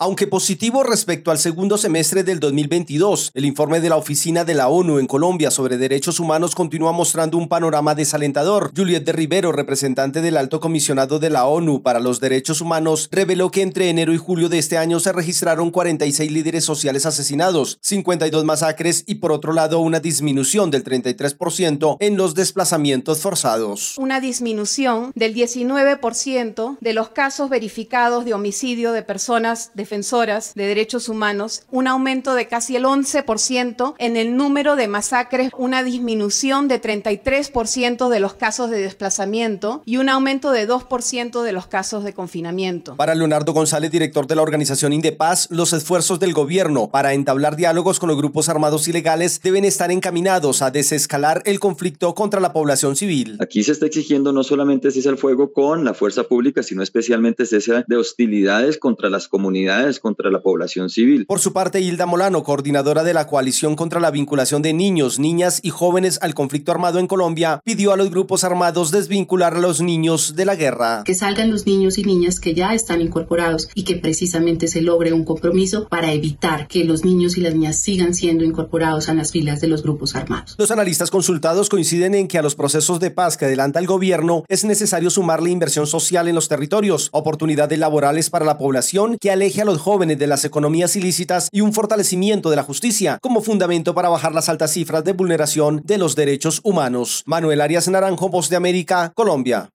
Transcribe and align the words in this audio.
Aunque 0.00 0.26
positivo 0.26 0.82
respecto 0.82 1.30
al 1.30 1.38
segundo 1.38 1.78
semestre 1.78 2.24
del 2.24 2.40
2022, 2.40 3.30
el 3.32 3.44
informe 3.44 3.80
de 3.80 3.88
la 3.88 3.96
Oficina 3.96 4.44
de 4.44 4.54
la 4.54 4.66
ONU 4.66 4.98
en 4.98 5.06
Colombia 5.06 5.52
sobre 5.52 5.76
Derechos 5.76 6.18
Humanos 6.18 6.56
continúa 6.56 6.90
mostrando 6.90 7.38
un 7.38 7.46
panorama 7.46 7.94
desalentador. 7.94 8.72
Juliette 8.76 9.04
de 9.04 9.12
Rivero, 9.12 9.52
representante 9.52 10.20
del 10.20 10.36
Alto 10.36 10.58
Comisionado 10.58 11.20
de 11.20 11.30
la 11.30 11.46
ONU 11.46 11.84
para 11.84 12.00
los 12.00 12.18
Derechos 12.18 12.60
Humanos, 12.60 13.08
reveló 13.12 13.52
que 13.52 13.62
entre 13.62 13.88
enero 13.88 14.12
y 14.12 14.16
julio 14.16 14.48
de 14.48 14.58
este 14.58 14.78
año 14.78 14.98
se 14.98 15.12
registraron 15.12 15.70
46 15.70 16.28
líderes 16.28 16.64
sociales 16.64 17.06
asesinados, 17.06 17.78
52 17.80 18.44
masacres 18.44 19.04
y 19.06 19.16
por 19.16 19.30
otro 19.30 19.52
lado 19.52 19.78
una 19.78 20.00
disminución 20.00 20.72
del 20.72 20.82
33% 20.82 21.98
en 22.00 22.16
los 22.16 22.34
desplazamientos 22.34 23.20
forzados. 23.20 23.96
Una 23.96 24.18
disminución 24.18 25.12
del 25.14 25.36
19% 25.36 26.78
de 26.80 26.92
los 26.94 27.10
casos 27.10 27.48
verificados 27.48 28.24
de 28.24 28.34
homicidio 28.34 28.90
de 28.90 29.04
personas 29.04 29.70
de 29.74 29.83
defensoras 29.84 30.54
de 30.54 30.66
derechos 30.66 31.10
humanos, 31.10 31.64
un 31.70 31.86
aumento 31.88 32.34
de 32.34 32.48
casi 32.48 32.74
el 32.74 32.84
11% 32.84 33.94
en 33.98 34.16
el 34.16 34.34
número 34.34 34.76
de 34.76 34.88
masacres, 34.88 35.50
una 35.58 35.82
disminución 35.82 36.68
de 36.68 36.80
33% 36.80 38.08
de 38.08 38.18
los 38.18 38.32
casos 38.32 38.70
de 38.70 38.78
desplazamiento 38.78 39.82
y 39.84 39.98
un 39.98 40.08
aumento 40.08 40.52
de 40.52 40.66
2% 40.66 41.42
de 41.42 41.52
los 41.52 41.66
casos 41.66 42.02
de 42.02 42.14
confinamiento. 42.14 42.96
Para 42.96 43.14
Leonardo 43.14 43.52
González, 43.52 43.90
director 43.90 44.26
de 44.26 44.36
la 44.36 44.40
organización 44.40 44.94
Indepaz, 44.94 45.50
los 45.50 45.74
esfuerzos 45.74 46.18
del 46.18 46.32
gobierno 46.32 46.88
para 46.88 47.12
entablar 47.12 47.54
diálogos 47.54 48.00
con 48.00 48.08
los 48.08 48.16
grupos 48.16 48.48
armados 48.48 48.88
ilegales 48.88 49.42
deben 49.42 49.66
estar 49.66 49.90
encaminados 49.90 50.62
a 50.62 50.70
desescalar 50.70 51.42
el 51.44 51.60
conflicto 51.60 52.14
contra 52.14 52.40
la 52.40 52.54
población 52.54 52.96
civil. 52.96 53.36
Aquí 53.38 53.62
se 53.62 53.72
está 53.72 53.84
exigiendo 53.84 54.32
no 54.32 54.44
solamente 54.44 54.90
cese 54.90 55.10
al 55.10 55.18
fuego 55.18 55.52
con 55.52 55.84
la 55.84 55.92
fuerza 55.92 56.22
pública, 56.24 56.62
sino 56.62 56.82
especialmente 56.82 57.44
cese 57.44 57.84
de 57.86 57.96
hostilidades 57.96 58.78
contra 58.78 59.10
las 59.10 59.28
comunidades 59.28 59.73
contra 60.00 60.30
la 60.30 60.40
población 60.40 60.90
civil. 60.90 61.26
Por 61.26 61.40
su 61.40 61.52
parte, 61.52 61.80
Hilda 61.80 62.06
Molano, 62.06 62.42
coordinadora 62.42 63.02
de 63.02 63.14
la 63.14 63.26
Coalición 63.26 63.76
contra 63.76 64.00
la 64.00 64.10
Vinculación 64.10 64.62
de 64.62 64.72
Niños, 64.72 65.18
Niñas 65.18 65.60
y 65.62 65.70
Jóvenes 65.70 66.18
al 66.22 66.34
Conflicto 66.34 66.72
Armado 66.72 66.98
en 66.98 67.06
Colombia, 67.06 67.60
pidió 67.64 67.92
a 67.92 67.96
los 67.96 68.10
grupos 68.10 68.44
armados 68.44 68.90
desvincular 68.90 69.54
a 69.54 69.60
los 69.60 69.80
niños 69.80 70.36
de 70.36 70.44
la 70.44 70.54
guerra. 70.54 71.02
Que 71.04 71.14
salgan 71.14 71.50
los 71.50 71.66
niños 71.66 71.98
y 71.98 72.04
niñas 72.04 72.40
que 72.40 72.54
ya 72.54 72.74
están 72.74 73.00
incorporados 73.00 73.68
y 73.74 73.84
que 73.84 73.96
precisamente 73.96 74.68
se 74.68 74.80
logre 74.80 75.12
un 75.12 75.24
compromiso 75.24 75.88
para 75.88 76.12
evitar 76.12 76.68
que 76.68 76.84
los 76.84 77.04
niños 77.04 77.36
y 77.36 77.40
las 77.40 77.54
niñas 77.54 77.80
sigan 77.80 78.14
siendo 78.14 78.44
incorporados 78.44 79.08
a 79.08 79.14
las 79.14 79.32
filas 79.32 79.60
de 79.60 79.68
los 79.68 79.82
grupos 79.82 80.14
armados. 80.14 80.54
Los 80.58 80.70
analistas 80.70 81.10
consultados 81.10 81.68
coinciden 81.68 82.14
en 82.14 82.28
que 82.28 82.38
a 82.38 82.42
los 82.42 82.54
procesos 82.54 83.00
de 83.00 83.10
paz 83.10 83.36
que 83.36 83.46
adelanta 83.46 83.80
el 83.80 83.86
gobierno 83.86 84.44
es 84.48 84.64
necesario 84.64 85.10
sumarle 85.10 85.50
inversión 85.50 85.86
social 85.86 86.28
en 86.28 86.34
los 86.34 86.48
territorios, 86.48 87.08
oportunidades 87.12 87.78
laborales 87.78 88.30
para 88.30 88.44
la 88.44 88.58
población 88.58 89.16
que 89.20 89.30
aleje 89.30 89.63
a 89.64 89.72
los 89.72 89.80
jóvenes 89.80 90.18
de 90.18 90.26
las 90.26 90.44
economías 90.44 90.94
ilícitas 90.96 91.48
y 91.50 91.60
un 91.60 91.72
fortalecimiento 91.72 92.50
de 92.50 92.56
la 92.56 92.62
justicia 92.62 93.18
como 93.20 93.42
fundamento 93.42 93.94
para 93.94 94.08
bajar 94.08 94.34
las 94.34 94.48
altas 94.48 94.72
cifras 94.72 95.04
de 95.04 95.12
vulneración 95.12 95.82
de 95.84 95.98
los 95.98 96.14
derechos 96.14 96.60
humanos. 96.62 97.22
Manuel 97.26 97.60
Arias 97.60 97.88
Naranjo, 97.88 98.28
Voz 98.28 98.48
de 98.48 98.56
América, 98.56 99.12
Colombia. 99.14 99.73